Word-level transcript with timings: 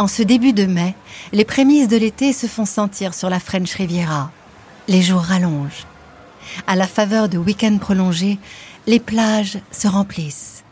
En 0.00 0.06
ce 0.06 0.22
début 0.22 0.54
de 0.54 0.64
mai, 0.64 0.94
les 1.34 1.44
prémices 1.44 1.86
de 1.86 1.98
l'été 1.98 2.32
se 2.32 2.46
font 2.46 2.64
sentir 2.64 3.12
sur 3.12 3.28
la 3.28 3.38
French 3.38 3.74
Riviera. 3.74 4.30
Les 4.88 5.02
jours 5.02 5.20
rallongent. 5.20 5.84
À 6.66 6.74
la 6.74 6.86
faveur 6.86 7.28
de 7.28 7.36
week-ends 7.36 7.76
prolongés, 7.76 8.38
les 8.86 8.98
plages 8.98 9.58
se 9.70 9.88
remplissent. 9.88 10.64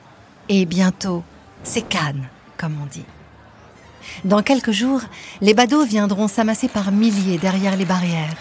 Et 0.49 0.65
bientôt, 0.65 1.23
c'est 1.63 1.83
Cannes, 1.83 2.27
comme 2.57 2.79
on 2.83 2.87
dit. 2.87 3.05
Dans 4.25 4.43
quelques 4.43 4.73
jours, 4.73 5.03
les 5.43 5.53
badauds 5.53 5.85
viendront 5.85 6.27
s'amasser 6.27 6.69
par 6.69 6.91
milliers 6.91 7.37
derrière 7.37 7.77
les 7.77 7.85
barrières, 7.85 8.35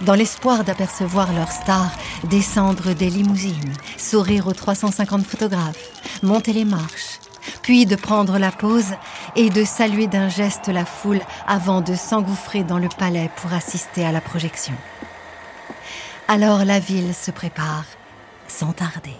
dans 0.00 0.14
l'espoir 0.14 0.64
d'apercevoir 0.64 1.32
leurs 1.32 1.52
stars 1.52 1.92
descendre 2.24 2.92
des 2.92 3.08
limousines, 3.08 3.74
sourire 3.96 4.48
aux 4.48 4.52
350 4.52 5.24
photographes, 5.24 5.92
monter 6.24 6.52
les 6.52 6.64
marches, 6.64 7.20
puis 7.62 7.86
de 7.86 7.94
prendre 7.94 8.38
la 8.38 8.50
pause 8.50 8.94
et 9.36 9.50
de 9.50 9.64
saluer 9.64 10.06
d'un 10.06 10.28
geste 10.28 10.68
la 10.68 10.84
foule 10.84 11.20
avant 11.46 11.80
de 11.80 11.94
s'engouffrer 11.94 12.64
dans 12.64 12.78
le 12.78 12.88
palais 12.88 13.30
pour 13.36 13.52
assister 13.52 14.04
à 14.04 14.12
la 14.12 14.20
projection. 14.20 14.74
Alors 16.28 16.64
la 16.64 16.80
ville 16.80 17.14
se 17.14 17.30
prépare 17.30 17.84
sans 18.48 18.72
tarder. 18.72 19.16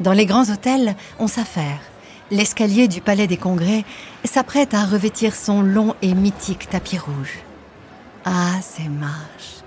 Dans 0.00 0.12
les 0.12 0.26
grands 0.26 0.50
hôtels, 0.50 0.96
on 1.18 1.26
s'affaire. 1.26 1.80
L'escalier 2.30 2.88
du 2.88 3.00
Palais 3.00 3.26
des 3.26 3.36
Congrès 3.36 3.84
s'apprête 4.24 4.74
à 4.74 4.84
revêtir 4.84 5.34
son 5.34 5.60
long 5.62 5.94
et 6.00 6.14
mythique 6.14 6.70
tapis 6.70 6.98
rouge. 6.98 7.40
Ah, 8.24 8.60
ces 8.62 8.88
marches 8.88 9.62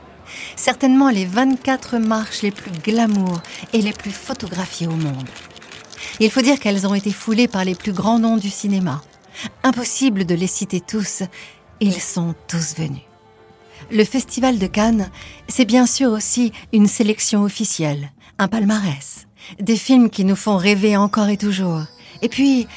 Certainement 0.56 1.10
les 1.10 1.26
24 1.26 1.98
marches 1.98 2.42
les 2.42 2.52
plus 2.52 2.72
glamour 2.72 3.42
et 3.74 3.82
les 3.82 3.94
plus 3.94 4.12
photographiées 4.12 4.88
au 4.88 4.96
monde. 4.96 5.30
Il 6.20 6.32
faut 6.32 6.42
dire 6.42 6.60
qu'elles 6.60 6.88
ont 6.88 6.96
été 6.96 7.12
foulées 7.12 7.48
par 7.48 7.66
les 7.66 7.76
plus 7.76 7.94
grands 7.94 8.20
noms 8.20 8.38
du 8.38 8.50
cinéma. 8.50 9.02
Impossible 9.64 10.26
de 10.26 10.36
les 10.36 10.48
citer 10.48 10.82
tous, 10.82 11.24
ils 11.80 12.00
sont 12.00 12.36
tous 12.48 12.76
venus. 12.78 13.02
Le 13.92 14.04
Festival 14.04 14.58
de 14.58 14.68
Cannes, 14.68 15.10
c'est 15.48 15.66
bien 15.66 15.86
sûr 15.86 16.12
aussi 16.12 16.52
une 16.74 16.88
sélection 16.88 17.44
officielle, 17.44 18.12
un 18.40 18.48
palmarès, 18.48 19.28
des 19.60 19.76
films 19.76 20.10
qui 20.10 20.26
nous 20.26 20.36
font 20.36 20.58
rêver 20.58 20.98
encore 20.98 21.30
et 21.30 21.38
toujours. 21.38 21.84
Et 22.22 22.30
puis, 22.30 22.68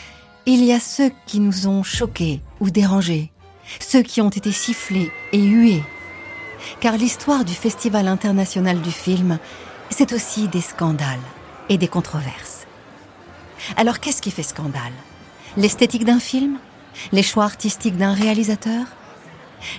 il 0.47 0.65
y 0.65 0.73
a 0.73 0.81
ceux 0.81 1.11
qui 1.27 1.41
nous 1.41 1.67
ont 1.67 1.83
choqués 1.83 2.41
ou 2.61 2.71
dérangés, 2.71 3.31
ceux 3.81 4.03
qui 4.03 4.21
ont 4.21 4.31
été 4.31 4.53
sifflés 4.53 5.11
et 5.33 5.43
hués. 5.43 5.83
Car 6.81 6.97
l'histoire 6.97 7.45
du 7.45 7.55
Festival 7.55 8.09
international 8.09 8.81
du 8.81 8.91
film, 8.91 9.39
c'est 9.91 10.13
aussi 10.13 10.49
des 10.49 10.61
scandales 10.61 11.19
et 11.69 11.79
des 11.79 11.89
controverses. 11.89 12.67
Alors 13.77 14.01
qu'est-ce 14.01 14.23
qui 14.23 14.31
fait 14.31 14.43
scandale? 14.43 14.93
L'esthétique 15.59 16.05
d'un 16.05 16.21
film? 16.21 16.61
Les 17.11 17.25
choix 17.25 17.43
artistiques 17.43 17.97
d'un 17.97 18.13
réalisateur? 18.13 18.87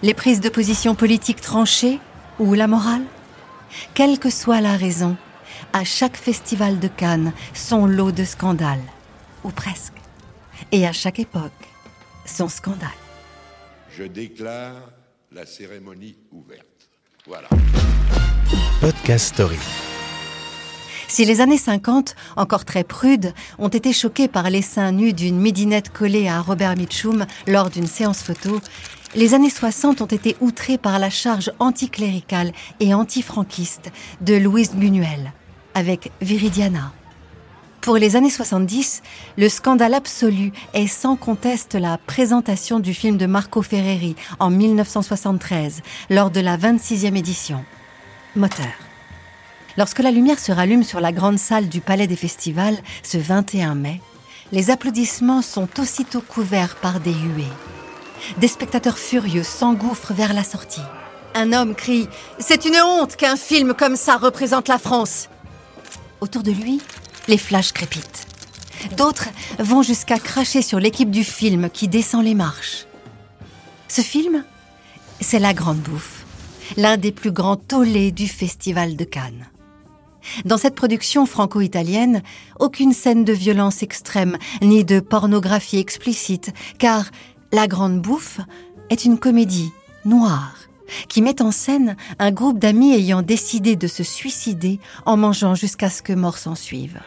Les 0.02 0.13
prises 0.13 0.41
de 0.41 0.49
position 0.49 0.94
politiques 0.94 1.39
tranchées 1.39 1.99
Ou 2.38 2.53
la 2.53 2.67
morale? 2.67 3.05
Quelle 3.94 4.19
que 4.19 4.30
soit 4.30 4.59
la 4.59 4.75
raison, 4.75 5.16
à 5.71 5.86
chaque 5.86 6.17
festival 6.17 6.80
de 6.80 6.89
Cannes, 6.89 7.31
son 7.53 7.86
lot 7.86 8.11
de 8.11 8.25
scandales 8.25 8.83
ou 9.45 9.52
presque. 9.52 9.94
Et 10.73 10.86
à 10.86 10.91
chaque 10.91 11.19
époque, 11.19 11.69
son 12.25 12.49
scandale. 12.49 12.89
Je 13.97 14.03
déclare 14.03 14.91
la 15.31 15.45
cérémonie 15.45 16.17
ouverte. 16.33 16.89
Voilà. 17.25 17.47
Podcast 18.81 19.33
Story. 19.33 19.59
Si 21.09 21.25
les 21.25 21.41
années 21.41 21.57
50, 21.57 22.15
encore 22.38 22.65
très 22.65 22.83
prudes, 22.83 23.33
ont 23.57 23.67
été 23.67 23.93
choquées 23.93 24.27
par 24.27 24.52
les 24.52 24.61
seins 24.61 24.91
nus 24.91 25.11
d'une 25.11 25.39
midinette 25.39 25.91
collée 25.91 26.29
à 26.29 26.39
Robert 26.39 26.77
Mitchum 26.77 27.25
lors 27.47 27.71
d'une 27.71 27.88
séance 27.88 28.21
photo, 28.21 28.61
les 29.15 29.33
années 29.33 29.49
60 29.49 30.02
ont 30.02 30.05
été 30.05 30.37
outrées 30.39 30.77
par 30.77 30.99
la 30.99 31.09
charge 31.09 31.52
anticléricale 31.57 32.52
et 32.80 32.93
antifranquiste 32.93 33.92
de 34.21 34.36
Louise 34.36 34.75
Buñuel, 34.75 35.33
avec 35.73 36.11
Viridiana. 36.21 36.93
Pour 37.81 37.98
les 37.98 38.15
années 38.15 38.30
70, 38.30 39.02
le 39.36 39.49
scandale 39.49 39.95
absolu 39.95 40.52
est 40.75 40.86
sans 40.86 41.15
conteste 41.15 41.73
la 41.73 41.98
présentation 41.98 42.80
du 42.80 42.93
film 42.93 43.17
de 43.17 43.25
Marco 43.25 43.64
Ferreri 43.64 44.15
en 44.39 44.52
1973 44.52 45.81
lors 46.11 46.30
de 46.30 46.39
la 46.39 46.55
26e 46.55 47.17
édition. 47.17 47.65
Moteur. 48.36 48.89
Lorsque 49.80 50.00
la 50.00 50.12
lumière 50.12 50.40
se 50.40 50.52
rallume 50.52 50.84
sur 50.84 51.00
la 51.00 51.14
grande 51.14 51.40
salle 51.40 51.70
du 51.70 51.80
Palais 51.80 52.06
des 52.06 52.17
Festivals 52.17 52.78
ce 53.02 53.17
21 53.17 53.76
mai, 53.76 54.02
les 54.52 54.72
applaudissements 54.72 55.42
sont 55.42 55.70
aussitôt 55.80 56.20
couverts 56.20 56.76
par 56.76 57.00
des 57.00 57.14
huées. 57.14 57.45
Des 58.40 58.50
spectateurs 58.50 58.98
furieux 58.98 59.44
s'engouffrent 59.44 60.14
vers 60.14 60.34
la 60.34 60.44
sortie. 60.44 60.82
Un 61.34 61.54
homme 61.54 61.76
crie⁇ 61.76 62.04
C'est 62.40 62.66
une 62.66 62.76
honte 62.76 63.16
qu'un 63.16 63.38
film 63.38 63.73
comme 63.73 63.95
ça 63.95 64.17
représente 64.17 64.67
la 64.67 64.80
France!⁇ 64.80 65.30
Autour 66.20 66.44
de 66.44 66.52
lui, 66.52 66.82
les 67.30 67.38
flashs 67.38 67.72
crépitent. 67.72 68.28
D'autres 68.98 69.30
vont 69.60 69.82
jusqu'à 69.82 70.20
cracher 70.20 70.61
sur 70.61 70.82
l'équipe 70.82 71.10
du 71.10 71.23
film 71.23 71.70
qui 71.70 71.88
descend 71.88 72.26
les 72.26 72.36
marches. 72.36 72.86
Ce 73.88 74.02
film, 74.02 74.44
c'est 75.22 75.40
La 75.40 75.54
Grande 75.54 75.80
Bouffe, 75.80 76.26
l'un 76.76 76.98
des 76.98 77.14
plus 77.14 77.32
grands 77.32 77.56
tollés 77.56 78.11
du 78.11 78.28
Festival 78.28 78.98
de 78.98 79.06
Cannes. 79.06 79.48
Dans 80.45 80.57
cette 80.57 80.75
production 80.75 81.25
franco-italienne, 81.25 82.21
aucune 82.59 82.93
scène 82.93 83.23
de 83.23 83.33
violence 83.33 83.83
extrême 83.83 84.37
ni 84.61 84.83
de 84.83 84.99
pornographie 84.99 85.80
explicite, 85.80 86.52
car 86.77 87.05
La 87.52 87.67
Grande 87.67 88.02
Bouffe 88.02 88.39
est 88.89 89.05
une 89.05 89.19
comédie 89.19 89.71
noire 90.05 90.55
qui 91.07 91.21
met 91.21 91.41
en 91.41 91.52
scène 91.52 91.95
un 92.17 92.31
groupe 92.31 92.59
d'amis 92.59 92.93
ayant 92.93 93.21
décidé 93.21 93.75
de 93.75 93.87
se 93.87 94.03
suicider 94.03 94.80
en 95.05 95.17
mangeant 95.17 95.55
jusqu'à 95.55 95.89
ce 95.89 96.02
que 96.02 96.13
mort 96.13 96.37
s'en 96.37 96.55
suive. 96.55 96.99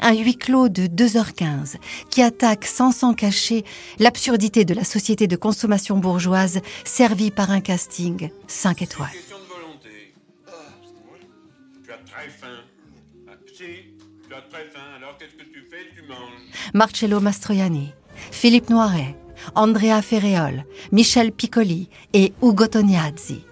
Un 0.00 0.14
huis 0.14 0.36
clos 0.36 0.68
de 0.68 0.86
2h15 0.86 1.76
qui 2.10 2.22
attaque 2.22 2.66
sans 2.66 2.90
s'en 2.90 3.14
cacher 3.14 3.64
l'absurdité 3.98 4.64
de 4.64 4.74
la 4.74 4.84
société 4.84 5.26
de 5.26 5.36
consommation 5.36 5.98
bourgeoise 5.98 6.60
servie 6.84 7.30
par 7.30 7.50
un 7.50 7.60
casting 7.60 8.30
5 8.48 8.82
étoiles. 8.82 9.29
Marcello 16.74 17.20
Mastroianni, 17.20 17.92
Philippe 18.30 18.70
Noiret, 18.70 19.16
Andrea 19.54 20.02
Ferreol, 20.02 20.64
Michel 20.92 21.32
Piccoli 21.32 21.88
et 22.12 22.32
Ugo 22.42 22.66
Tognazzi. 22.66 23.44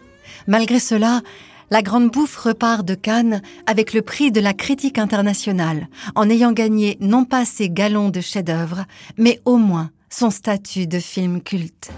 Malgré 0.47 0.79
cela, 0.79 1.23
la 1.71 1.83
Grande 1.83 2.11
Bouffe 2.11 2.37
repart 2.37 2.85
de 2.85 2.95
Cannes 2.95 3.43
avec 3.67 3.93
le 3.93 4.03
prix 4.03 4.33
de 4.33 4.41
la 4.41 4.55
critique 4.55 4.99
internationale, 4.99 5.89
en 6.15 6.31
ayant 6.31 6.53
gagné 6.53 6.97
non 7.01 7.25
pas 7.25 7.45
ses 7.45 7.69
galons 7.69 8.09
de 8.09 8.21
chef-d'œuvre, 8.21 8.85
mais 9.17 9.41
au 9.45 9.57
moins 9.57 9.91
son 10.11 10.31
statut 10.31 10.87
de 10.87 10.99
film 10.99 11.43
culte. 11.43 11.91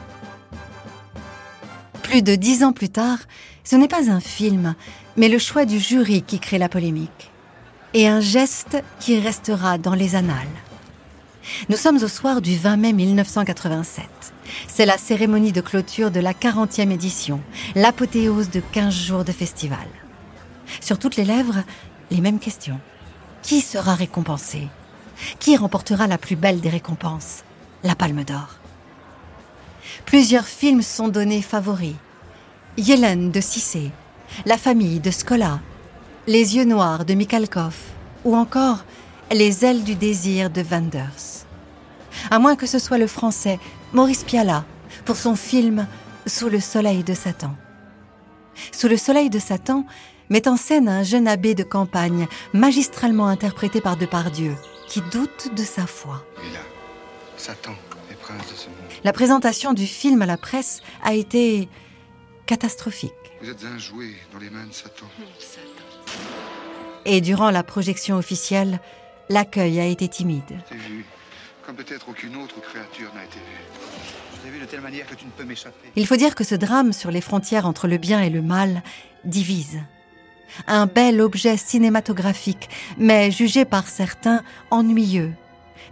Plus 2.02 2.22
de 2.22 2.34
dix 2.34 2.64
ans 2.64 2.72
plus 2.72 2.88
tard, 2.88 3.18
ce 3.62 3.76
n'est 3.76 3.86
pas 3.86 4.10
un 4.10 4.18
film, 4.20 4.74
mais 5.16 5.28
le 5.28 5.38
choix 5.38 5.64
du 5.64 5.78
jury 5.78 6.22
qui 6.22 6.38
crée 6.38 6.58
la 6.58 6.68
polémique. 6.68 7.30
Et 7.94 8.06
un 8.06 8.20
geste 8.20 8.82
qui 9.00 9.18
restera 9.18 9.78
dans 9.78 9.94
les 9.94 10.14
annales. 10.14 10.46
Nous 11.68 11.76
sommes 11.76 12.02
au 12.02 12.08
soir 12.08 12.40
du 12.40 12.56
20 12.56 12.76
mai 12.76 12.92
1987. 12.92 14.04
C'est 14.68 14.86
la 14.86 14.98
cérémonie 14.98 15.52
de 15.52 15.60
clôture 15.60 16.10
de 16.10 16.20
la 16.20 16.32
40e 16.32 16.90
édition, 16.90 17.40
l'apothéose 17.74 18.50
de 18.50 18.60
15 18.60 18.94
jours 18.94 19.24
de 19.24 19.32
festival. 19.32 19.86
Sur 20.80 20.98
toutes 20.98 21.16
les 21.16 21.24
lèvres, 21.24 21.62
les 22.10 22.20
mêmes 22.20 22.38
questions. 22.38 22.80
Qui 23.42 23.60
sera 23.60 23.94
récompensé? 23.94 24.68
Qui 25.38 25.56
remportera 25.56 26.06
la 26.06 26.18
plus 26.18 26.36
belle 26.36 26.60
des 26.60 26.68
récompenses? 26.68 27.44
La 27.82 27.94
Palme 27.94 28.24
d'Or. 28.24 28.56
Plusieurs 30.04 30.46
films 30.46 30.82
sont 30.82 31.08
donnés 31.08 31.42
favoris. 31.42 31.96
Yélène 32.76 33.30
de 33.30 33.40
Cissé, 33.40 33.90
La 34.46 34.56
famille 34.56 35.00
de 35.00 35.10
Scola, 35.10 35.60
Les 36.26 36.56
yeux 36.56 36.64
noirs 36.64 37.04
de 37.04 37.14
Mikhalkov, 37.14 37.76
ou 38.24 38.36
encore 38.36 38.84
Les 39.30 39.64
ailes 39.64 39.84
du 39.84 39.94
désir 39.94 40.50
de 40.50 40.62
Wenders. 40.62 41.46
À 42.30 42.38
moins 42.38 42.56
que 42.56 42.66
ce 42.66 42.78
soit 42.78 42.98
le 42.98 43.06
français 43.06 43.58
Maurice 43.92 44.24
Piala 44.24 44.64
pour 45.04 45.16
son 45.16 45.36
film 45.36 45.86
Sous 46.26 46.48
le 46.48 46.60
soleil 46.60 47.04
de 47.04 47.14
Satan. 47.14 47.54
Sous 48.72 48.88
le 48.88 48.96
soleil 48.96 49.30
de 49.30 49.38
Satan 49.38 49.84
met 50.30 50.48
en 50.48 50.56
scène 50.56 50.88
un 50.88 51.02
jeune 51.02 51.28
abbé 51.28 51.54
de 51.54 51.64
campagne, 51.64 52.26
magistralement 52.52 53.26
interprété 53.26 53.80
par 53.80 53.96
Depardieu, 53.96 54.54
qui 54.88 55.02
doute 55.12 55.54
de 55.54 55.62
sa 55.62 55.86
foi. 55.86 56.24
Satan, 57.36 57.72
les 58.08 58.16
princes 58.16 58.50
de 58.50 58.56
ce 58.56 58.66
monde. 58.66 58.76
La 59.02 59.12
présentation 59.12 59.72
du 59.72 59.86
film 59.86 60.22
à 60.22 60.26
la 60.26 60.36
presse 60.36 60.82
a 61.02 61.14
été 61.14 61.68
catastrophique. 62.50 63.12
Vous 63.40 63.48
êtes 63.48 63.64
un 63.64 63.78
jouet 63.78 64.12
dans 64.32 64.40
les 64.40 64.50
mains 64.50 64.66
de 64.66 64.72
Satan. 64.72 65.06
Et 67.04 67.20
durant 67.20 67.52
la 67.52 67.62
projection 67.62 68.16
officielle, 68.16 68.80
l'accueil 69.28 69.78
a 69.78 69.86
été 69.86 70.08
timide. 70.08 70.58
J'ai 70.68 70.76
vu 70.76 71.04
comme 71.64 71.76
peut-être 71.76 72.08
aucune 72.08 72.34
autre 72.34 72.60
créature 72.60 73.14
n'a 73.14 73.22
été 73.22 73.36
vue. 73.36 73.44
Je 74.34 74.40
t'ai 74.40 74.50
vu 74.50 74.58
de 74.58 74.64
telle 74.64 74.80
manière 74.80 75.06
que 75.06 75.14
tu 75.14 75.26
ne 75.26 75.30
peux 75.30 75.44
m'échapper. 75.44 75.92
Il 75.94 76.08
faut 76.08 76.16
dire 76.16 76.34
que 76.34 76.42
ce 76.42 76.56
drame 76.56 76.92
sur 76.92 77.12
les 77.12 77.20
frontières 77.20 77.66
entre 77.66 77.86
le 77.86 77.98
bien 77.98 78.20
et 78.20 78.30
le 78.30 78.42
mal 78.42 78.82
divise. 79.24 79.78
Un 80.66 80.86
bel 80.86 81.20
objet 81.20 81.56
cinématographique, 81.56 82.68
mais 82.98 83.30
jugé 83.30 83.64
par 83.64 83.86
certains 83.86 84.42
ennuyeux 84.72 85.32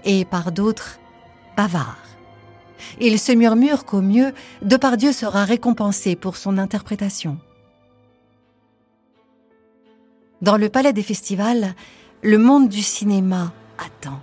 et 0.05 0.25
par 0.25 0.51
d'autres 0.51 0.99
bavard. 1.57 2.08
Il 3.01 3.19
se 3.19 3.33
murmure 3.33 3.85
qu'au 3.85 4.01
mieux, 4.01 4.33
Depardieu 4.63 5.13
sera 5.13 5.45
récompensé 5.45 6.17
pour 6.17 6.37
son 6.37 6.59
interprétation. 6.59 7.39
Dans 10.41 10.57
le 10.57 10.69
palais 10.69 10.93
des 10.93 11.03
festivals, 11.03 11.75
le 12.23 12.39
monde 12.39 12.69
du 12.69 12.83
cinéma 12.83 13.53
attend. 13.79 14.21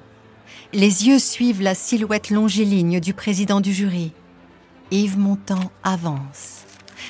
Les 0.74 1.08
yeux 1.08 1.20
suivent 1.20 1.62
la 1.62 1.76
silhouette 1.76 2.30
longiligne 2.30 3.00
du 3.00 3.14
président 3.14 3.62
du 3.62 3.74
jury. 3.74 4.14
Yves 4.92 5.18
Montand 5.18 5.72
avance. 5.84 6.64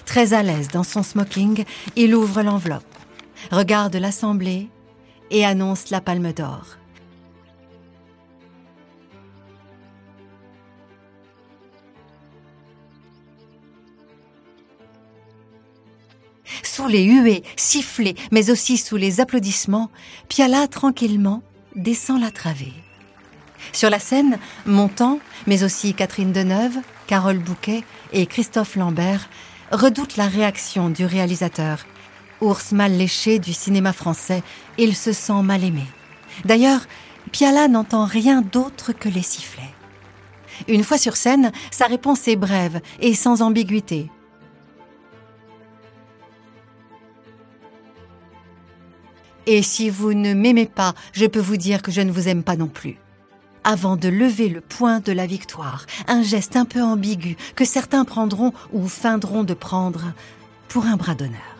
Très 0.06 0.34
à 0.34 0.44
l'aise 0.44 0.70
dans 0.70 0.84
son 0.84 1.04
smoking, 1.04 1.66
il 1.96 2.16
ouvre 2.16 2.42
l'enveloppe, 2.42 2.84
regarde 3.52 3.96
l'assemblée 3.96 4.70
et 5.32 5.46
annonce 5.46 5.90
la 5.90 6.02
palme 6.02 6.32
d'or. 6.34 6.78
Sous 16.75 16.88
les 16.88 17.06
huées, 17.06 17.42
sifflets, 17.56 18.16
mais 18.31 18.50
aussi 18.50 18.75
sous 18.75 18.98
les 18.98 19.22
applaudissements, 19.22 19.89
Piala 20.27 20.68
tranquillement 20.68 21.42
descend 21.77 22.19
la 22.19 22.31
travée. 22.31 22.74
Sur 23.72 23.89
la 23.89 23.98
scène, 23.98 24.39
Montand, 24.66 25.19
mais 25.48 25.63
aussi 25.63 25.94
Catherine 25.94 26.33
Deneuve, 26.33 26.75
Carole 27.07 27.39
Bouquet 27.39 27.86
et 28.12 28.25
Christophe 28.25 28.75
Lambert 28.75 29.30
redoutent 29.72 30.18
la 30.18 30.27
réaction 30.27 30.89
du 30.89 31.06
réalisateur. 31.06 31.86
Ours 32.42 32.74
mal 32.74 32.92
léché 32.92 33.39
du 33.39 33.54
cinéma 33.54 33.94
français, 33.94 34.44
il 34.77 34.98
se 34.98 35.13
sent 35.13 35.44
mal 35.44 35.63
aimé. 35.63 35.86
D'ailleurs, 36.44 36.81
Piala 37.31 37.69
n'entend 37.69 38.04
rien 38.04 38.42
d'autre 38.42 38.92
que 38.92 39.07
les 39.07 39.22
sifflets. 39.22 39.74
Une 40.68 40.83
fois 40.83 40.98
sur 40.98 41.16
scène, 41.16 41.54
sa 41.72 41.86
réponse 41.86 42.27
est 42.27 42.36
brève 42.36 42.81
et 43.00 43.13
sans 43.13 43.42
ambiguïté. 43.42 44.10
Et 49.48 49.62
si 49.62 49.90
vous 49.90 50.14
ne 50.14 50.34
m'aimez 50.34 50.66
pas, 50.66 50.94
je 51.14 51.26
peux 51.26 51.40
vous 51.40 51.58
dire 51.58 51.82
que 51.82 51.92
je 51.92 52.02
ne 52.02 52.12
vous 52.12 52.28
aime 52.28 52.44
pas 52.44 52.56
non 52.56 52.68
plus. 52.68 52.98
Avant 53.64 53.96
de 53.96 54.10
lever 54.10 54.50
le 54.50 54.62
point 54.62 55.00
de 55.00 55.12
la 55.12 55.26
victoire, 55.26 55.86
un 56.08 56.24
geste 56.24 56.56
un 56.56 56.66
peu 56.66 56.82
ambigu 56.82 57.36
que 57.56 57.66
certains 57.66 58.06
prendront 58.06 58.54
ou 58.74 58.88
feindront 58.88 59.44
de 59.44 59.54
prendre 59.54 60.14
pour 60.68 60.86
un 60.86 60.98
bras 60.98 61.16
d'honneur. 61.16 61.56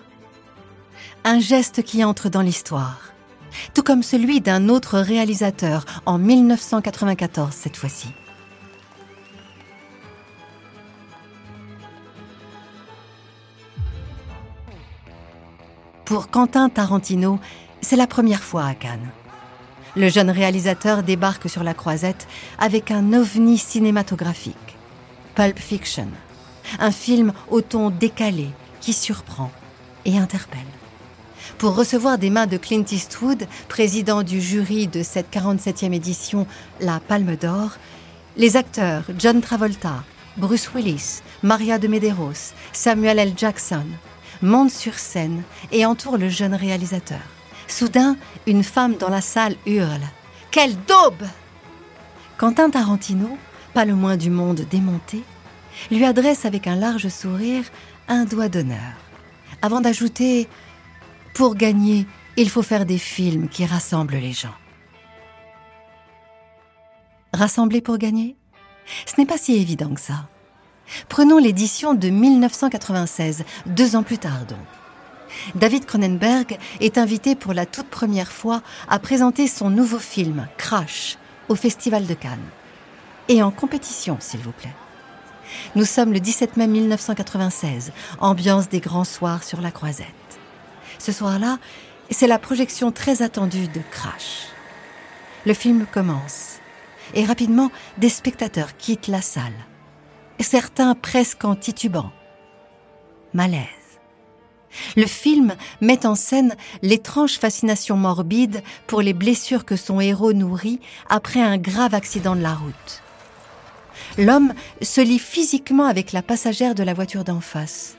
Un 1.24 1.40
geste 1.40 1.84
qui 1.84 2.04
entre 2.04 2.30
dans 2.30 2.42
l'histoire, 2.42 3.14
tout 3.74 3.84
comme 3.84 4.04
celui 4.04 4.42
d'un 4.42 4.70
autre 4.70 5.00
réalisateur 5.00 5.86
en 6.06 6.18
1994 6.18 7.54
cette 7.54 7.78
fois-ci. 7.78 8.10
Pour 16.06 16.30
Quentin 16.30 16.70
Tarantino, 16.70 17.40
c'est 17.82 17.96
la 17.96 18.08
première 18.08 18.44
fois 18.44 18.66
à 18.66 18.74
Cannes. 18.74 19.10
Le 19.96 20.10
jeune 20.10 20.30
réalisateur 20.30 21.04
débarque 21.04 21.50
sur 21.50 21.64
la 21.64 21.74
croisette 21.74 22.28
avec 22.60 22.92
un 22.92 23.14
ovni 23.14 23.58
cinématographique. 23.58 24.56
Pulp 25.36 25.58
Fiction. 25.58 26.08
Un 26.80 26.92
film 26.92 27.32
au 27.50 27.62
ton 27.62 27.90
décalé 27.90 28.50
qui 28.82 28.94
surprend 28.94 29.52
et 30.04 30.18
interpelle. 30.18 30.60
Pour 31.58 31.76
recevoir 31.76 32.18
des 32.18 32.30
mains 32.30 32.48
de 32.48 32.58
Clint 32.58 32.84
Eastwood, 32.92 33.48
président 33.70 34.24
du 34.24 34.42
jury 34.42 34.88
de 34.88 35.04
cette 35.04 35.32
47e 35.32 35.94
édition 35.94 36.46
La 36.82 37.00
Palme 37.00 37.36
d'Or, 37.36 37.78
les 38.36 38.58
acteurs 38.58 39.04
John 39.18 39.42
Travolta, 39.42 40.04
Bruce 40.38 40.70
Willis, 40.74 41.22
Maria 41.44 41.80
de 41.80 41.88
Medeiros, 41.88 42.54
Samuel 42.74 43.20
L. 43.20 43.34
Jackson 43.38 43.86
montent 44.42 44.72
sur 44.72 44.96
scène 44.96 45.44
et 45.72 45.86
entourent 45.86 46.18
le 46.18 46.28
jeune 46.28 46.54
réalisateur. 46.54 47.35
Soudain, 47.68 48.18
une 48.48 48.64
femme 48.64 48.96
dans 48.96 49.10
la 49.10 49.22
salle 49.22 49.56
hurle 49.66 50.02
Quelle 50.52 50.76
daube 50.86 51.24
Quentin 52.38 52.70
Tarantino, 52.70 53.38
pas 53.74 53.86
le 53.86 53.96
moins 53.96 54.18
du 54.18 54.30
monde 54.30 54.62
démonté, 54.70 55.24
lui 55.92 56.06
adresse 56.06 56.46
avec 56.46 56.68
un 56.68 56.76
large 56.76 57.08
sourire 57.08 57.64
un 58.08 58.26
doigt 58.26 58.50
d'honneur, 58.50 58.94
avant 59.62 59.82
d'ajouter 59.82 60.48
Pour 61.34 61.56
gagner, 61.56 62.06
il 62.38 62.50
faut 62.50 62.62
faire 62.62 62.86
des 62.86 62.98
films 62.98 63.50
qui 63.50 63.66
rassemblent 63.66 64.18
les 64.18 64.34
gens. 64.34 64.54
Rassembler 67.34 67.82
pour 67.82 67.98
gagner? 67.98 68.38
Ce 69.06 69.14
n'est 69.18 69.26
pas 69.26 69.38
si 69.38 69.56
évident 69.56 69.94
que 69.94 70.02
ça. 70.02 70.30
Prenons 71.10 71.40
l'édition 71.40 71.94
de 71.94 72.10
1996, 72.10 73.44
deux 73.66 73.96
ans 73.96 74.04
plus 74.04 74.20
tard 74.20 74.46
donc. 74.48 74.60
David 75.56 75.86
Cronenberg 75.86 76.58
est 76.80 76.98
invité 76.98 77.36
pour 77.36 77.54
la 77.54 77.66
toute 77.66 77.88
première 77.88 78.32
fois 78.32 78.62
à 78.88 79.00
présenter 79.00 79.48
son 79.48 79.70
nouveau 79.70 80.00
film, 80.00 80.48
Crash, 80.58 81.18
au 81.50 81.56
Festival 81.56 82.06
de 82.06 82.14
Cannes. 82.14 82.50
Et 83.28 83.42
en 83.42 83.52
compétition, 83.52 84.18
s'il 84.20 84.42
vous 84.42 84.52
plaît. 84.52 84.76
Nous 85.76 85.86
sommes 85.86 86.14
le 86.14 86.20
17 86.20 86.58
mai 86.58 86.68
1996, 86.68 87.92
ambiance 88.20 88.70
des 88.70 88.80
grands 88.80 89.04
soirs 89.04 89.44
sur 89.44 89.62
la 89.62 89.72
croisette. 89.72 90.08
Ce 91.00 91.12
soir-là, 91.12 91.60
c'est 92.10 92.28
la 92.28 92.40
projection 92.40 92.92
très 92.92 93.22
attendue 93.22 93.68
de 93.68 93.82
Crash. 93.92 94.48
Le 95.46 95.54
film 95.54 95.86
commence, 95.92 96.60
et 97.14 97.26
rapidement, 97.26 97.72
des 97.98 98.10
spectateurs 98.10 98.76
quittent 98.78 99.08
la 99.08 99.22
salle. 99.22 99.54
Certains 100.40 100.96
presque 100.96 101.46
en 101.46 101.56
titubant. 101.56 102.12
Malaise. 103.34 103.85
Le 104.96 105.06
film 105.06 105.56
met 105.82 106.06
en 106.06 106.16
scène 106.16 106.56
l'étrange 106.82 107.34
fascination 107.40 107.98
morbide 107.98 108.62
pour 108.88 109.02
les 109.02 109.14
blessures 109.14 109.66
que 109.66 109.76
son 109.76 110.00
héros 110.00 110.34
nourrit 110.34 110.80
après 111.10 111.42
un 111.42 111.58
grave 111.58 111.94
accident 111.94 112.36
de 112.36 112.42
la 112.42 112.54
route. 112.54 113.02
L'homme 114.18 114.54
se 114.82 115.02
lie 115.02 115.20
physiquement 115.20 115.86
avec 115.86 116.12
la 116.12 116.22
passagère 116.22 116.76
de 116.76 116.84
la 116.84 116.94
voiture 116.94 117.24
d'en 117.24 117.42
face. 117.42 117.96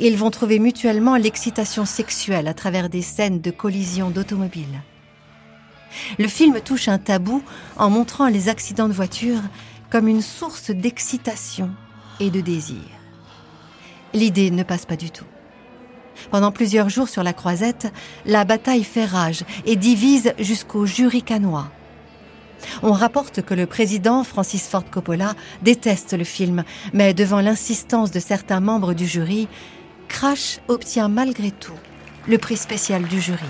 Ils 0.00 0.16
vont 0.16 0.30
trouver 0.30 0.58
mutuellement 0.58 1.16
l'excitation 1.16 1.84
sexuelle 1.84 2.48
à 2.48 2.54
travers 2.54 2.88
des 2.88 3.02
scènes 3.02 3.40
de 3.40 3.50
collision 3.50 4.10
d'automobiles. 4.10 4.82
Le 6.18 6.28
film 6.28 6.60
touche 6.60 6.88
un 6.88 6.98
tabou 6.98 7.42
en 7.76 7.90
montrant 7.90 8.28
les 8.28 8.48
accidents 8.48 8.88
de 8.88 8.92
voiture 8.92 9.40
comme 9.90 10.08
une 10.08 10.22
source 10.22 10.70
d'excitation 10.70 11.70
et 12.20 12.30
de 12.30 12.40
désir. 12.40 12.82
L'idée 14.12 14.50
ne 14.50 14.62
passe 14.62 14.86
pas 14.86 14.96
du 14.96 15.10
tout. 15.10 15.24
Pendant 16.30 16.52
plusieurs 16.52 16.88
jours 16.88 17.08
sur 17.08 17.22
la 17.22 17.32
croisette, 17.32 17.92
la 18.24 18.44
bataille 18.44 18.84
fait 18.84 19.04
rage 19.04 19.44
et 19.64 19.76
divise 19.76 20.32
jusqu'au 20.38 20.86
jury 20.86 21.22
canois. 21.22 21.68
On 22.82 22.92
rapporte 22.92 23.42
que 23.42 23.54
le 23.54 23.66
président 23.66 24.24
Francis 24.24 24.68
Ford 24.68 24.84
Coppola 24.90 25.34
déteste 25.62 26.14
le 26.14 26.24
film, 26.24 26.64
mais 26.92 27.14
devant 27.14 27.40
l'insistance 27.40 28.10
de 28.10 28.20
certains 28.20 28.60
membres 28.60 28.94
du 28.94 29.06
jury, 29.06 29.48
Crash 30.08 30.60
obtient 30.68 31.08
malgré 31.08 31.50
tout 31.50 31.78
le 32.26 32.38
prix 32.38 32.56
spécial 32.56 33.04
du 33.04 33.20
jury. 33.20 33.46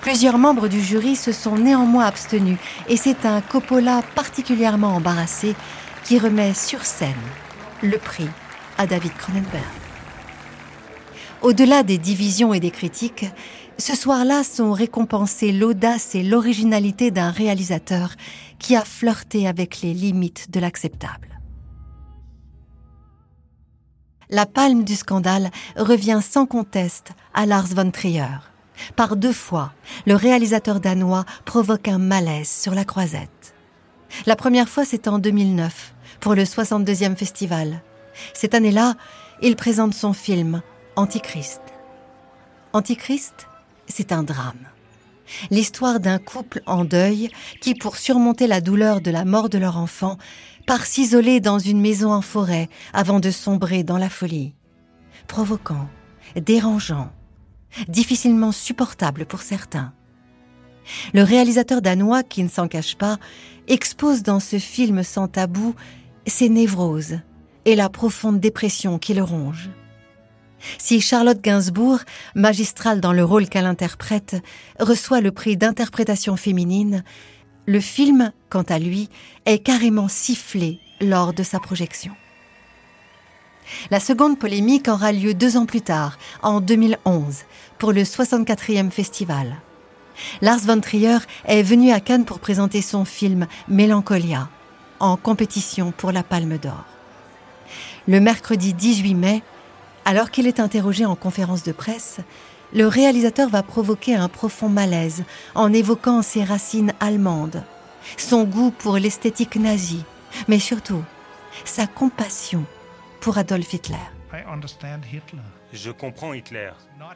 Plusieurs 0.00 0.38
membres 0.38 0.68
du 0.68 0.82
jury 0.82 1.16
se 1.16 1.32
sont 1.32 1.56
néanmoins 1.56 2.04
abstenus 2.04 2.58
et 2.88 2.96
c'est 2.96 3.24
un 3.24 3.40
Coppola 3.40 4.02
particulièrement 4.14 4.94
embarrassé 4.96 5.54
qui 6.04 6.18
remet 6.18 6.52
sur 6.52 6.84
scène 6.84 7.14
le 7.82 7.96
prix 7.96 8.28
à 8.76 8.86
David 8.86 9.14
Cronenberg. 9.16 9.83
Au-delà 11.44 11.82
des 11.82 11.98
divisions 11.98 12.54
et 12.54 12.58
des 12.58 12.70
critiques, 12.70 13.26
ce 13.76 13.94
soir-là 13.94 14.44
sont 14.44 14.72
récompensées 14.72 15.52
l'audace 15.52 16.14
et 16.14 16.22
l'originalité 16.22 17.10
d'un 17.10 17.30
réalisateur 17.30 18.14
qui 18.58 18.74
a 18.74 18.82
flirté 18.82 19.46
avec 19.46 19.82
les 19.82 19.92
limites 19.92 20.50
de 20.50 20.58
l'acceptable. 20.58 21.38
La 24.30 24.46
palme 24.46 24.84
du 24.84 24.94
scandale 24.94 25.50
revient 25.76 26.20
sans 26.22 26.46
conteste 26.46 27.10
à 27.34 27.44
Lars 27.44 27.66
von 27.66 27.90
Trier. 27.90 28.38
Par 28.96 29.14
deux 29.14 29.34
fois, 29.34 29.74
le 30.06 30.14
réalisateur 30.14 30.80
danois 30.80 31.26
provoque 31.44 31.88
un 31.88 31.98
malaise 31.98 32.48
sur 32.48 32.74
la 32.74 32.86
croisette. 32.86 33.54
La 34.24 34.34
première 34.34 34.70
fois, 34.70 34.86
c'est 34.86 35.08
en 35.08 35.18
2009, 35.18 35.94
pour 36.20 36.34
le 36.34 36.44
62e 36.44 37.16
festival. 37.16 37.82
Cette 38.32 38.54
année-là, 38.54 38.94
il 39.42 39.56
présente 39.56 39.92
son 39.92 40.14
film 40.14 40.62
Antichrist. 40.96 41.60
Antichrist, 42.72 43.48
c'est 43.88 44.12
un 44.12 44.22
drame. 44.22 44.68
L'histoire 45.50 45.98
d'un 45.98 46.20
couple 46.20 46.62
en 46.66 46.84
deuil 46.84 47.30
qui, 47.60 47.74
pour 47.74 47.96
surmonter 47.96 48.46
la 48.46 48.60
douleur 48.60 49.00
de 49.00 49.10
la 49.10 49.24
mort 49.24 49.48
de 49.48 49.58
leur 49.58 49.76
enfant, 49.76 50.18
part 50.68 50.86
s'isoler 50.86 51.40
dans 51.40 51.58
une 51.58 51.80
maison 51.80 52.12
en 52.12 52.20
forêt 52.20 52.68
avant 52.92 53.18
de 53.18 53.32
sombrer 53.32 53.82
dans 53.82 53.98
la 53.98 54.08
folie. 54.08 54.54
Provoquant, 55.26 55.88
dérangeant, 56.36 57.10
difficilement 57.88 58.52
supportable 58.52 59.26
pour 59.26 59.42
certains. 59.42 59.92
Le 61.12 61.24
réalisateur 61.24 61.82
danois, 61.82 62.22
qui 62.22 62.44
ne 62.44 62.48
s'en 62.48 62.68
cache 62.68 62.94
pas, 62.94 63.18
expose 63.66 64.22
dans 64.22 64.38
ce 64.38 64.60
film 64.60 65.02
sans 65.02 65.26
tabou 65.26 65.74
ses 66.24 66.48
névroses 66.48 67.18
et 67.64 67.74
la 67.74 67.88
profonde 67.88 68.38
dépression 68.38 69.00
qui 69.00 69.12
le 69.14 69.24
ronge. 69.24 69.70
Si 70.78 71.00
Charlotte 71.00 71.40
Gainsbourg, 71.40 72.00
magistrale 72.34 73.00
dans 73.00 73.12
le 73.12 73.24
rôle 73.24 73.48
qu'elle 73.48 73.66
interprète, 73.66 74.36
reçoit 74.78 75.20
le 75.20 75.32
prix 75.32 75.56
d'interprétation 75.56 76.36
féminine, 76.36 77.04
le 77.66 77.80
film, 77.80 78.32
quant 78.50 78.62
à 78.62 78.78
lui, 78.78 79.08
est 79.46 79.58
carrément 79.58 80.08
sifflé 80.08 80.80
lors 81.00 81.32
de 81.32 81.42
sa 81.42 81.58
projection. 81.60 82.12
La 83.90 84.00
seconde 84.00 84.38
polémique 84.38 84.88
aura 84.88 85.12
lieu 85.12 85.32
deux 85.32 85.56
ans 85.56 85.66
plus 85.66 85.80
tard, 85.80 86.18
en 86.42 86.60
2011, 86.60 87.44
pour 87.78 87.92
le 87.92 88.02
64e 88.02 88.90
festival. 88.90 89.56
Lars 90.42 90.60
von 90.60 90.80
Trier 90.80 91.18
est 91.46 91.62
venu 91.62 91.90
à 91.90 92.00
Cannes 92.00 92.24
pour 92.24 92.38
présenter 92.38 92.82
son 92.82 93.04
film 93.04 93.46
Mélancolia, 93.68 94.48
en 95.00 95.16
compétition 95.16 95.92
pour 95.92 96.12
la 96.12 96.22
Palme 96.22 96.58
d'Or. 96.58 96.84
Le 98.06 98.20
mercredi 98.20 98.74
18 98.74 99.14
mai, 99.14 99.42
alors 100.04 100.30
qu'il 100.30 100.46
est 100.46 100.60
interrogé 100.60 101.04
en 101.04 101.16
conférence 101.16 101.62
de 101.62 101.72
presse, 101.72 102.18
le 102.72 102.86
réalisateur 102.86 103.48
va 103.48 103.62
provoquer 103.62 104.14
un 104.14 104.28
profond 104.28 104.68
malaise 104.68 105.24
en 105.54 105.72
évoquant 105.72 106.22
ses 106.22 106.44
racines 106.44 106.92
allemandes, 107.00 107.62
son 108.16 108.44
goût 108.44 108.70
pour 108.70 108.98
l'esthétique 108.98 109.56
nazie, 109.56 110.04
mais 110.48 110.58
surtout 110.58 111.02
sa 111.64 111.86
compassion 111.86 112.64
pour 113.20 113.38
Adolf 113.38 113.72
Hitler. 113.72 113.96
Je 115.72 115.90
comprends 115.90 116.32
Hitler, 116.32 116.70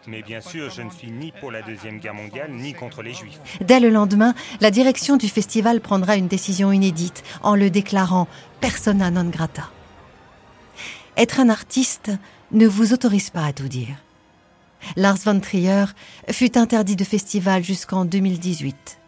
mais 0.07 0.23
bien 0.23 0.41
sûr, 0.41 0.71
je 0.71 0.83
ne 0.83 0.91
suis 0.91 1.11
ni 1.11 1.33
pour 1.33 1.51
la 1.51 1.63
Deuxième 1.63 1.99
Guerre 1.99 2.15
mondiale, 2.15 2.51
ni 2.53 2.75
contre 2.75 3.03
les 3.03 3.13
Juifs. 3.13 3.41
Dès 3.61 3.81
le 3.81 3.91
lendemain, 3.91 4.35
la 4.61 4.71
direction 4.71 5.17
du 5.17 5.29
festival 5.29 5.81
prendra 5.81 6.17
une 6.17 6.29
décision 6.29 6.71
inédite 6.71 7.25
en 7.43 7.57
le 7.57 7.71
déclarant 7.71 8.29
persona 8.61 9.11
non 9.11 9.29
grata. 9.31 9.71
Être 11.17 11.41
un 11.41 11.49
artiste 11.49 12.13
ne 12.53 12.67
vous 12.67 12.93
autorise 12.93 13.31
pas 13.31 13.45
à 13.45 13.53
tout 13.53 13.69
dire. 13.69 13.97
Lars 14.97 15.17
von 15.17 15.41
Trier 15.41 15.85
fut 16.31 16.57
interdit 16.57 16.97
de 16.97 17.05
festival 17.05 17.65
jusqu'en 17.65 18.05
2018. 18.05 18.99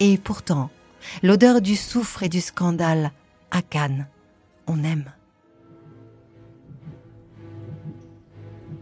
Et 0.00 0.18
pourtant, 0.18 0.70
l'odeur 1.22 1.60
du 1.60 1.76
soufre 1.76 2.22
et 2.22 2.28
du 2.28 2.40
scandale 2.40 3.12
à 3.50 3.62
Cannes, 3.62 4.06
on 4.66 4.82
aime. 4.84 5.04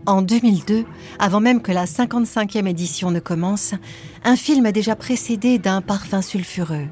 En 0.07 0.23
2002, 0.23 0.87
avant 1.19 1.41
même 1.41 1.61
que 1.61 1.73
la 1.73 1.85
55e 1.85 2.67
édition 2.67 3.11
ne 3.11 3.21
commence, 3.21 3.75
un 4.25 4.37
film 4.37 4.67
est 4.67 4.73
déjà 4.73 4.97
précédé 4.97 5.59
d'un 5.59 5.83
parfum 5.83 6.23
sulfureux, 6.23 6.89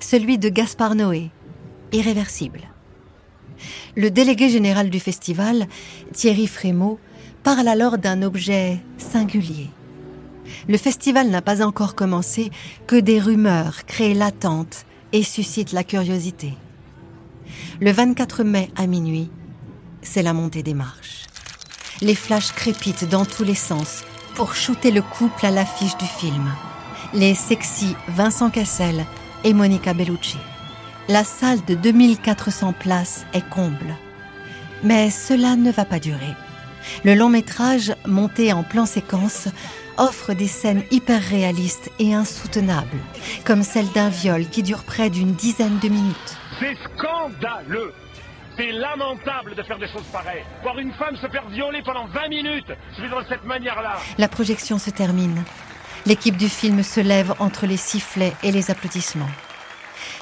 celui 0.00 0.38
de 0.38 0.50
Gaspard 0.50 0.94
Noé, 0.94 1.30
Irréversible. 1.92 2.60
Le 3.96 4.10
délégué 4.10 4.48
général 4.48 4.88
du 4.88 5.00
festival, 5.00 5.66
Thierry 6.12 6.46
Frémaux, 6.46 6.98
parle 7.42 7.68
alors 7.68 7.98
d'un 7.98 8.22
objet 8.22 8.78
singulier. 8.98 9.68
Le 10.68 10.78
festival 10.78 11.28
n'a 11.28 11.42
pas 11.42 11.64
encore 11.64 11.94
commencé 11.94 12.50
que 12.86 12.96
des 12.96 13.18
rumeurs 13.18 13.84
créent 13.86 14.14
l'attente 14.14 14.84
et 15.12 15.22
suscitent 15.22 15.72
la 15.72 15.84
curiosité. 15.84 16.54
Le 17.80 17.90
24 17.90 18.44
mai 18.44 18.70
à 18.76 18.86
minuit, 18.86 19.30
c'est 20.02 20.22
la 20.22 20.32
montée 20.32 20.62
des 20.62 20.74
marches. 20.74 21.26
Les 22.00 22.14
flashs 22.14 22.52
crépitent 22.52 23.08
dans 23.08 23.24
tous 23.24 23.44
les 23.44 23.54
sens 23.54 24.04
pour 24.34 24.54
shooter 24.54 24.90
le 24.90 25.02
couple 25.02 25.44
à 25.44 25.50
l'affiche 25.50 25.96
du 25.96 26.06
film. 26.06 26.52
Les 27.12 27.34
sexy 27.34 27.96
Vincent 28.08 28.50
Cassel 28.50 29.04
et 29.44 29.52
Monica 29.52 29.94
Bellucci 29.94 30.38
la 31.10 31.24
salle 31.24 31.64
de 31.64 31.74
2400 31.74 32.72
places 32.72 33.26
est 33.34 33.48
comble. 33.50 33.96
Mais 34.84 35.10
cela 35.10 35.56
ne 35.56 35.72
va 35.72 35.84
pas 35.84 35.98
durer. 35.98 36.36
Le 37.04 37.14
long 37.14 37.28
métrage, 37.28 37.92
monté 38.06 38.52
en 38.52 38.62
plan 38.62 38.86
séquence, 38.86 39.48
offre 39.98 40.34
des 40.34 40.46
scènes 40.46 40.84
hyper 40.92 41.20
réalistes 41.20 41.90
et 41.98 42.14
insoutenables, 42.14 43.00
comme 43.44 43.64
celle 43.64 43.90
d'un 43.90 44.08
viol 44.08 44.46
qui 44.46 44.62
dure 44.62 44.84
près 44.84 45.10
d'une 45.10 45.32
dizaine 45.32 45.80
de 45.80 45.88
minutes. 45.88 46.38
C'est 46.60 46.76
scandaleux 46.94 47.92
C'est 48.56 48.70
lamentable 48.70 49.56
de 49.56 49.62
faire 49.64 49.78
des 49.78 49.88
choses 49.88 50.06
pareilles 50.12 50.44
Voir 50.62 50.78
une 50.78 50.92
femme 50.92 51.16
se 51.16 51.26
faire 51.28 51.48
violer 51.48 51.82
pendant 51.84 52.06
20 52.06 52.28
minutes, 52.28 52.72
je 52.96 53.02
de 53.02 53.28
cette 53.28 53.44
manière-là 53.44 53.96
La 54.16 54.28
projection 54.28 54.78
se 54.78 54.90
termine. 54.90 55.42
L'équipe 56.06 56.36
du 56.36 56.48
film 56.48 56.82
se 56.82 57.00
lève 57.00 57.34
entre 57.40 57.66
les 57.66 57.76
sifflets 57.76 58.34
et 58.42 58.52
les 58.52 58.70
applaudissements 58.70 59.30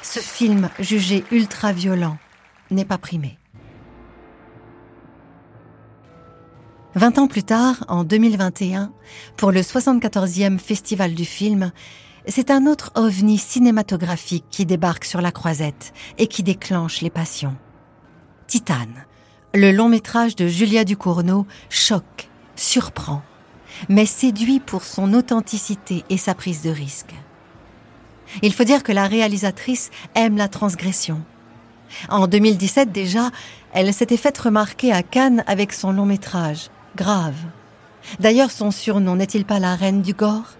ce 0.01 0.19
film 0.19 0.69
jugé 0.79 1.23
ultra-violent 1.31 2.17
n'est 2.71 2.85
pas 2.85 2.97
primé. 2.97 3.37
Vingt 6.95 7.17
ans 7.17 7.27
plus 7.27 7.43
tard, 7.43 7.85
en 7.87 8.03
2021, 8.03 8.91
pour 9.37 9.51
le 9.51 9.61
74e 9.61 10.57
Festival 10.57 11.13
du 11.13 11.25
film, 11.25 11.71
c'est 12.27 12.51
un 12.51 12.65
autre 12.65 12.91
ovni 12.95 13.37
cinématographique 13.37 14.45
qui 14.49 14.65
débarque 14.65 15.05
sur 15.05 15.21
la 15.21 15.31
croisette 15.31 15.93
et 16.17 16.27
qui 16.27 16.43
déclenche 16.43 17.01
les 17.01 17.09
passions. 17.09 17.55
Titane, 18.47 19.05
le 19.53 19.71
long 19.71 19.89
métrage 19.89 20.35
de 20.35 20.47
Julia 20.47 20.83
Ducournau, 20.83 21.45
choque, 21.69 22.29
surprend, 22.55 23.21
mais 23.87 24.05
séduit 24.05 24.59
pour 24.59 24.83
son 24.83 25.13
authenticité 25.13 26.03
et 26.09 26.17
sa 26.17 26.33
prise 26.33 26.63
de 26.63 26.69
risque. 26.69 27.13
Il 28.41 28.53
faut 28.53 28.63
dire 28.63 28.83
que 28.83 28.91
la 28.91 29.07
réalisatrice 29.07 29.89
aime 30.15 30.37
la 30.37 30.47
transgression. 30.47 31.21
En 32.09 32.27
2017 32.27 32.91
déjà, 32.91 33.31
elle 33.73 33.93
s'était 33.93 34.17
faite 34.17 34.37
remarquer 34.37 34.91
à 34.91 35.03
Cannes 35.03 35.43
avec 35.47 35.73
son 35.73 35.91
long 35.91 36.05
métrage, 36.05 36.69
Grave. 36.95 37.35
D'ailleurs, 38.19 38.51
son 38.51 38.71
surnom 38.71 39.15
n'est-il 39.15 39.45
pas 39.45 39.59
la 39.59 39.75
reine 39.75 40.01
du 40.01 40.13
gore? 40.13 40.55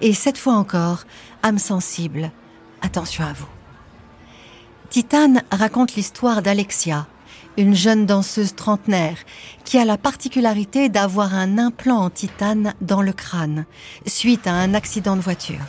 Et 0.00 0.12
cette 0.12 0.38
fois 0.38 0.54
encore, 0.54 1.04
âme 1.42 1.58
sensible, 1.58 2.30
attention 2.82 3.24
à 3.24 3.32
vous. 3.32 3.48
Titane 4.90 5.42
raconte 5.50 5.94
l'histoire 5.94 6.42
d'Alexia, 6.42 7.06
une 7.58 7.74
jeune 7.74 8.06
danseuse 8.06 8.54
trentenaire 8.54 9.18
qui 9.64 9.78
a 9.78 9.84
la 9.84 9.98
particularité 9.98 10.88
d'avoir 10.88 11.34
un 11.34 11.58
implant 11.58 11.98
en 11.98 12.10
titane 12.10 12.74
dans 12.80 13.02
le 13.02 13.12
crâne 13.12 13.66
suite 14.06 14.46
à 14.46 14.54
un 14.54 14.74
accident 14.74 15.16
de 15.16 15.20
voiture. 15.20 15.64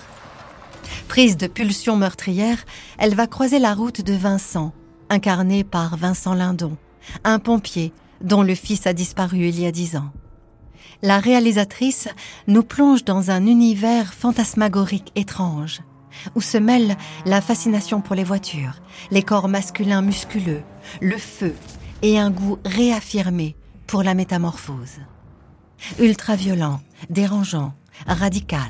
Prise 1.08 1.38
de 1.38 1.48
pulsion 1.48 1.96
meurtrière, 1.96 2.66
elle 2.98 3.16
va 3.16 3.28
croiser 3.28 3.60
la 3.60 3.74
route 3.74 4.02
de 4.02 4.14
Vincent, 4.14 4.74
incarné 5.10 5.64
par 5.64 5.98
Vincent 5.98 6.34
Lindon, 6.34 6.78
un 7.24 7.40
pompier 7.40 7.94
dont 8.22 8.44
le 8.44 8.56
fils 8.56 8.86
a 8.88 8.94
disparu 8.94 9.48
il 9.48 9.60
y 9.60 9.66
a 9.66 9.72
dix 9.72 9.96
ans. 9.96 10.12
La 11.02 11.20
réalisatrice 11.20 12.10
nous 12.48 12.64
plonge 12.64 13.06
dans 13.06 13.32
un 13.32 13.46
univers 13.46 14.14
fantasmagorique 14.14 15.12
étrange, 15.16 15.82
où 16.36 16.42
se 16.42 16.58
mêlent 16.58 16.98
la 17.26 17.42
fascination 17.42 18.02
pour 18.02 18.16
les 18.16 18.24
voitures, 18.24 18.82
les 19.12 19.24
corps 19.24 19.48
masculins 19.48 20.02
musculeux, 20.02 20.62
le 21.02 21.18
feu 21.18 21.56
et 22.02 22.20
un 22.20 22.32
goût 22.32 22.58
réaffirmé 22.66 23.56
pour 23.88 24.04
la 24.04 24.14
métamorphose. 24.14 25.00
Ultra 26.00 26.36
violent, 26.36 26.82
dérangeant, 27.10 27.74
radical. 28.06 28.70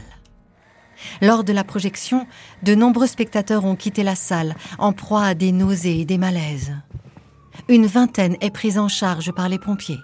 Lors 1.22 1.44
de 1.44 1.54
la 1.54 1.64
projection, 1.64 2.28
de 2.64 2.76
nombreux 2.76 3.08
spectateurs 3.08 3.66
ont 3.66 3.76
quitté 3.76 4.04
la 4.04 4.16
salle, 4.16 4.56
en 4.78 4.94
proie 4.94 5.24
à 5.24 5.34
des 5.34 5.52
nausées 5.52 6.02
et 6.02 6.06
des 6.06 6.18
malaises. 6.18 6.74
Une 7.68 7.86
vingtaine 7.86 8.38
est 8.42 8.52
prise 8.52 8.78
en 8.78 8.88
charge 8.88 9.32
par 9.32 9.50
les 9.50 9.60
pompiers. 9.60 10.00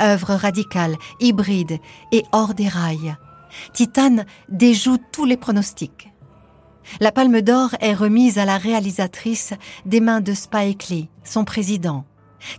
Œuvre 0.00 0.34
radicale, 0.34 0.96
hybride 1.20 1.78
et 2.12 2.24
hors 2.32 2.54
des 2.54 2.68
rails, 2.68 3.16
Titane 3.72 4.26
déjoue 4.48 4.98
tous 5.12 5.24
les 5.24 5.36
pronostics. 5.36 6.12
La 7.00 7.12
Palme 7.12 7.40
d'Or 7.40 7.74
est 7.80 7.94
remise 7.94 8.38
à 8.38 8.44
la 8.44 8.58
réalisatrice 8.58 9.54
des 9.86 10.00
mains 10.00 10.20
de 10.20 10.34
Spike 10.34 11.10
son 11.24 11.44
président, 11.44 12.04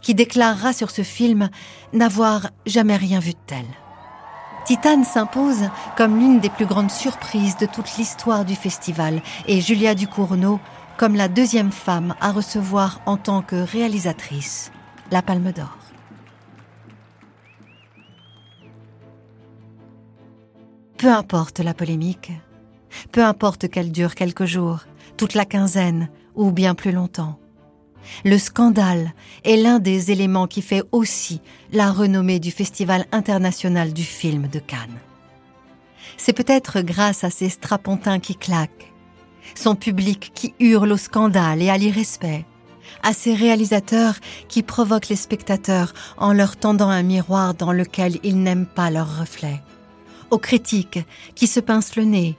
qui 0.02 0.14
déclarera 0.14 0.74
sur 0.74 0.92
ce 0.92 1.02
film 1.02 1.50
n'avoir 1.94 2.50
jamais 2.66 2.98
rien 2.98 3.20
vu 3.20 3.32
de 3.32 3.38
tel. 3.46 3.66
Titane 4.68 5.04
s'impose 5.04 5.70
comme 5.96 6.20
l'une 6.20 6.40
des 6.40 6.50
plus 6.50 6.66
grandes 6.66 6.92
surprises 6.92 7.58
de 7.58 7.66
toute 7.66 7.98
l'histoire 7.98 8.46
du 8.46 8.56
festival 8.56 9.22
et 9.48 9.62
Julia 9.62 9.96
Ducournau 9.96 10.60
comme 10.98 11.16
la 11.16 11.28
deuxième 11.28 11.72
femme 11.72 12.14
à 12.22 12.32
recevoir 12.32 13.02
en 13.06 13.18
tant 13.18 13.42
que 13.42 13.56
réalisatrice 13.56 14.72
la 15.10 15.22
Palme 15.22 15.52
d'Or. 15.52 15.78
peu 20.98 21.12
importe 21.12 21.60
la 21.60 21.74
polémique, 21.74 22.32
peu 23.12 23.24
importe 23.24 23.70
qu'elle 23.70 23.92
dure 23.92 24.16
quelques 24.16 24.46
jours, 24.46 24.80
toute 25.16 25.36
la 25.36 25.46
quinzaine 25.46 26.10
ou 26.36 26.52
bien 26.52 26.76
plus 26.76 26.92
longtemps. 26.92 27.40
Le 28.26 28.38
scandale 28.38 29.14
est 29.44 29.58
l'un 29.58 29.80
des 29.80 30.12
éléments 30.12 30.48
qui 30.48 30.62
fait 30.62 30.84
aussi 30.92 31.42
la 31.72 31.92
renommée 31.92 32.40
du 32.40 32.52
Festival 32.52 33.06
international 33.12 33.94
du 33.94 34.04
film 34.04 34.48
de 34.48 34.60
Cannes. 34.60 35.00
C'est 36.18 36.34
peut-être 36.34 36.82
grâce 36.82 37.24
à 37.24 37.30
ces 37.30 37.50
strapontins 37.50 38.20
qui 38.20 38.36
claquent, 38.36 38.92
son 39.56 39.76
public 39.76 40.32
qui 40.34 40.54
hurle 40.60 40.92
au 40.92 40.98
scandale 40.98 41.62
et 41.62 41.70
à 41.70 41.78
l'irrespect, 41.78 42.46
à 43.04 43.14
ces 43.14 43.34
réalisateurs 43.34 44.16
qui 44.48 44.64
provoquent 44.64 45.10
les 45.10 45.16
spectateurs 45.16 45.94
en 46.18 46.34
leur 46.34 46.58
tendant 46.58 46.90
un 46.90 47.04
miroir 47.04 47.54
dans 47.54 47.72
lequel 47.72 48.18
ils 48.24 48.42
n'aiment 48.42 48.66
pas 48.66 48.90
leur 48.90 49.20
reflet, 49.20 49.62
aux 50.32 50.38
critiques 50.38 51.00
qui 51.36 51.48
se 51.48 51.60
pincent 51.60 51.96
le 51.96 52.04
nez, 52.04 52.38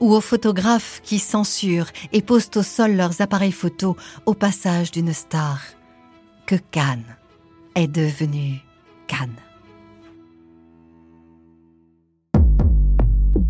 ou 0.00 0.14
aux 0.14 0.20
photographes 0.20 1.00
qui 1.02 1.18
censurent 1.18 1.90
et 2.12 2.22
posent 2.22 2.50
au 2.56 2.62
sol 2.62 2.96
leurs 2.96 3.20
appareils 3.20 3.52
photo 3.52 3.96
au 4.26 4.34
passage 4.34 4.90
d'une 4.90 5.12
star, 5.12 5.60
que 6.46 6.56
Cannes 6.70 7.16
est 7.74 7.88
devenu 7.88 8.60
Cannes. 9.06 9.42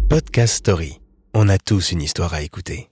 Podcast 0.09 0.55
Story. 0.55 1.01
On 1.35 1.49
a 1.49 1.59
tous 1.59 1.93
une 1.93 2.03
histoire 2.03 2.35
à 2.35 2.43
écouter. 2.43 2.89